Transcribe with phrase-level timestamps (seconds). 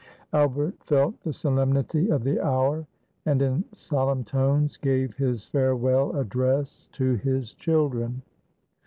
[0.33, 2.87] Albert felt the solemnity of the hour,
[3.27, 8.23] and in solemn tones gave his farewell address to his children.